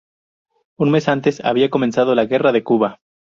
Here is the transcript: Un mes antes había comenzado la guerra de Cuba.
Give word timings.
Un 0.79 0.89
mes 0.89 1.07
antes 1.07 1.45
había 1.45 1.69
comenzado 1.69 2.15
la 2.15 2.25
guerra 2.25 2.51
de 2.51 2.63
Cuba. 2.63 3.01